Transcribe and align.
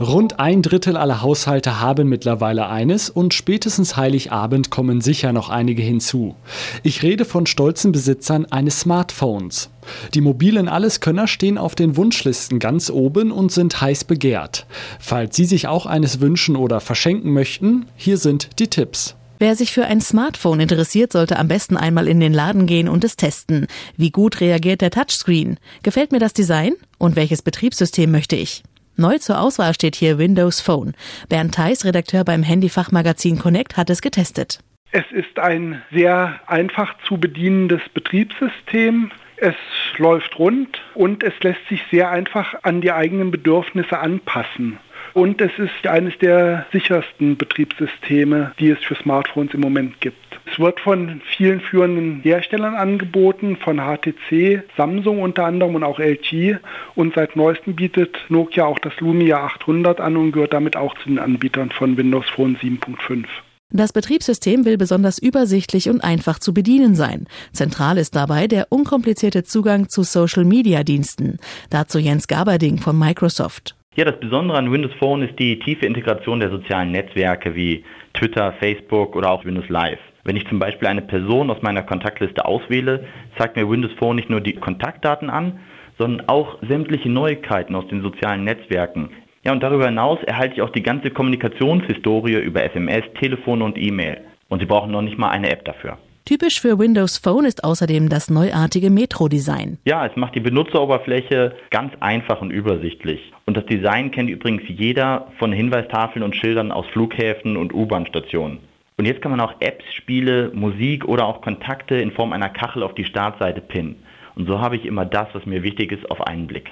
Rund 0.00 0.40
ein 0.40 0.62
Drittel 0.62 0.96
aller 0.96 1.20
Haushalte 1.20 1.78
haben 1.78 2.08
mittlerweile 2.08 2.70
eines 2.70 3.10
und 3.10 3.34
spätestens 3.34 3.98
Heiligabend 3.98 4.70
kommen 4.70 5.02
sicher 5.02 5.34
noch 5.34 5.50
einige 5.50 5.82
hinzu. 5.82 6.36
Ich 6.82 7.02
rede 7.02 7.26
von 7.26 7.44
stolzen 7.44 7.92
Besitzern 7.92 8.46
eines 8.46 8.80
Smartphones. 8.80 9.68
Die 10.14 10.22
mobilen 10.22 10.68
Alleskönner 10.70 11.28
stehen 11.28 11.58
auf 11.58 11.74
den 11.74 11.98
Wunschlisten 11.98 12.58
ganz 12.58 12.88
oben 12.88 13.30
und 13.30 13.52
sind 13.52 13.78
heiß 13.78 14.04
begehrt. 14.04 14.64
Falls 14.98 15.36
Sie 15.36 15.44
sich 15.44 15.68
auch 15.68 15.84
eines 15.84 16.20
wünschen 16.20 16.56
oder 16.56 16.80
verschenken 16.80 17.34
möchten, 17.34 17.84
hier 17.94 18.16
sind 18.16 18.58
die 18.58 18.68
Tipps. 18.68 19.16
Wer 19.38 19.54
sich 19.54 19.70
für 19.70 19.84
ein 19.84 20.00
Smartphone 20.00 20.60
interessiert, 20.60 21.12
sollte 21.12 21.38
am 21.38 21.48
besten 21.48 21.76
einmal 21.76 22.08
in 22.08 22.20
den 22.20 22.32
Laden 22.32 22.64
gehen 22.64 22.88
und 22.88 23.04
es 23.04 23.16
testen. 23.16 23.66
Wie 23.98 24.10
gut 24.10 24.40
reagiert 24.40 24.80
der 24.80 24.90
Touchscreen? 24.90 25.58
Gefällt 25.82 26.10
mir 26.10 26.20
das 26.20 26.32
Design? 26.32 26.72
Und 26.96 27.16
welches 27.16 27.42
Betriebssystem 27.42 28.10
möchte 28.10 28.36
ich? 28.36 28.62
Neu 29.00 29.16
zur 29.16 29.40
Auswahl 29.40 29.72
steht 29.72 29.96
hier 29.96 30.18
Windows 30.18 30.60
Phone. 30.60 30.92
Bernd 31.30 31.54
Theis, 31.54 31.86
Redakteur 31.86 32.22
beim 32.22 32.42
Handyfachmagazin 32.42 33.38
Connect, 33.38 33.78
hat 33.78 33.88
es 33.88 34.02
getestet. 34.02 34.60
Es 34.92 35.10
ist 35.10 35.38
ein 35.38 35.80
sehr 35.90 36.38
einfach 36.46 36.94
zu 37.08 37.16
bedienendes 37.16 37.80
Betriebssystem. 37.94 39.10
Es 39.36 39.54
läuft 39.96 40.38
rund 40.38 40.82
und 40.94 41.22
es 41.22 41.32
lässt 41.40 41.66
sich 41.70 41.80
sehr 41.90 42.10
einfach 42.10 42.62
an 42.62 42.82
die 42.82 42.92
eigenen 42.92 43.30
Bedürfnisse 43.30 43.98
anpassen. 43.98 44.78
Und 45.12 45.40
es 45.40 45.50
ist 45.58 45.86
eines 45.86 46.16
der 46.18 46.66
sichersten 46.72 47.36
Betriebssysteme, 47.36 48.52
die 48.58 48.70
es 48.70 48.78
für 48.80 48.94
Smartphones 48.94 49.54
im 49.54 49.60
Moment 49.60 50.00
gibt. 50.00 50.16
Es 50.52 50.58
wird 50.58 50.80
von 50.80 51.20
vielen 51.36 51.60
führenden 51.60 52.20
Herstellern 52.22 52.74
angeboten, 52.74 53.56
von 53.56 53.78
HTC, 53.78 54.62
Samsung 54.76 55.20
unter 55.20 55.44
anderem 55.44 55.74
und 55.76 55.84
auch 55.84 55.98
LG. 55.98 56.58
Und 56.94 57.14
seit 57.14 57.36
neuestem 57.36 57.76
bietet 57.76 58.16
Nokia 58.28 58.64
auch 58.64 58.78
das 58.78 58.98
Lumia 59.00 59.44
800 59.44 60.00
an 60.00 60.16
und 60.16 60.32
gehört 60.32 60.52
damit 60.52 60.76
auch 60.76 60.94
zu 60.98 61.08
den 61.08 61.18
Anbietern 61.18 61.70
von 61.70 61.96
Windows 61.96 62.28
Phone 62.30 62.56
7.5. 62.56 63.26
Das 63.72 63.92
Betriebssystem 63.92 64.64
will 64.64 64.76
besonders 64.76 65.18
übersichtlich 65.18 65.88
und 65.88 66.02
einfach 66.02 66.40
zu 66.40 66.52
bedienen 66.52 66.96
sein. 66.96 67.26
Zentral 67.52 67.98
ist 67.98 68.16
dabei 68.16 68.48
der 68.48 68.66
unkomplizierte 68.70 69.44
Zugang 69.44 69.88
zu 69.88 70.02
Social-Media-Diensten. 70.02 71.38
Dazu 71.70 72.00
Jens 72.00 72.26
Gaberding 72.26 72.78
von 72.78 72.98
Microsoft. 72.98 73.76
Ja, 74.00 74.06
das 74.06 74.18
Besondere 74.18 74.56
an 74.56 74.72
Windows 74.72 74.94
Phone 74.94 75.20
ist 75.20 75.38
die 75.38 75.58
tiefe 75.58 75.84
Integration 75.84 76.40
der 76.40 76.48
sozialen 76.48 76.90
Netzwerke 76.90 77.54
wie 77.54 77.84
Twitter, 78.14 78.54
Facebook 78.58 79.14
oder 79.14 79.30
auch 79.30 79.44
Windows 79.44 79.68
Live. 79.68 79.98
Wenn 80.24 80.36
ich 80.36 80.48
zum 80.48 80.58
Beispiel 80.58 80.88
eine 80.88 81.02
Person 81.02 81.50
aus 81.50 81.60
meiner 81.60 81.82
Kontaktliste 81.82 82.46
auswähle, 82.46 83.04
zeigt 83.36 83.56
mir 83.56 83.68
Windows 83.68 83.92
Phone 83.98 84.16
nicht 84.16 84.30
nur 84.30 84.40
die 84.40 84.54
Kontaktdaten 84.54 85.28
an, 85.28 85.60
sondern 85.98 86.26
auch 86.30 86.56
sämtliche 86.66 87.10
Neuigkeiten 87.10 87.74
aus 87.74 87.88
den 87.88 88.00
sozialen 88.00 88.44
Netzwerken. 88.44 89.10
Ja, 89.44 89.52
und 89.52 89.62
darüber 89.62 89.84
hinaus 89.84 90.18
erhalte 90.22 90.54
ich 90.54 90.62
auch 90.62 90.70
die 90.70 90.82
ganze 90.82 91.10
Kommunikationshistorie 91.10 92.36
über 92.36 92.64
SMS, 92.64 93.02
Telefon 93.20 93.60
und 93.60 93.76
E-Mail. 93.76 94.22
Und 94.48 94.60
Sie 94.60 94.66
brauchen 94.66 94.92
noch 94.92 95.02
nicht 95.02 95.18
mal 95.18 95.28
eine 95.28 95.50
App 95.50 95.66
dafür. 95.66 95.98
Typisch 96.30 96.60
für 96.60 96.78
Windows 96.78 97.18
Phone 97.18 97.44
ist 97.44 97.64
außerdem 97.64 98.08
das 98.08 98.30
neuartige 98.30 98.88
Metro-Design. 98.88 99.78
Ja, 99.84 100.06
es 100.06 100.14
macht 100.14 100.36
die 100.36 100.40
Benutzeroberfläche 100.40 101.56
ganz 101.70 101.92
einfach 101.98 102.40
und 102.40 102.52
übersichtlich. 102.52 103.32
Und 103.46 103.56
das 103.56 103.66
Design 103.66 104.12
kennt 104.12 104.30
übrigens 104.30 104.62
jeder 104.68 105.26
von 105.40 105.52
Hinweistafeln 105.52 106.22
und 106.22 106.36
Schildern 106.36 106.70
aus 106.70 106.86
Flughäfen 106.92 107.56
und 107.56 107.74
U-Bahn-Stationen. 107.74 108.60
Und 108.96 109.06
jetzt 109.06 109.22
kann 109.22 109.32
man 109.32 109.40
auch 109.40 109.54
Apps, 109.58 109.84
Spiele, 109.92 110.52
Musik 110.54 111.04
oder 111.04 111.26
auch 111.26 111.42
Kontakte 111.42 111.96
in 111.96 112.12
Form 112.12 112.32
einer 112.32 112.50
Kachel 112.50 112.84
auf 112.84 112.94
die 112.94 113.06
Startseite 113.06 113.60
pinnen. 113.60 113.96
Und 114.36 114.46
so 114.46 114.60
habe 114.60 114.76
ich 114.76 114.84
immer 114.84 115.06
das, 115.06 115.26
was 115.32 115.44
mir 115.46 115.64
wichtig 115.64 115.90
ist, 115.90 116.08
auf 116.12 116.20
einen 116.20 116.46
Blick. 116.46 116.70